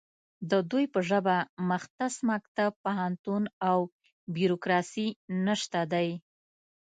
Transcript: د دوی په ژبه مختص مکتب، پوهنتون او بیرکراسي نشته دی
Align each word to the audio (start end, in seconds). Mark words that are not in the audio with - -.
د 0.51 0.51
دوی 0.71 0.85
په 0.93 0.99
ژبه 1.09 1.37
مختص 1.69 2.15
مکتب، 2.29 2.71
پوهنتون 2.83 3.43
او 3.69 3.77
بیرکراسي 4.33 5.07
نشته 5.45 5.81
دی 5.93 6.09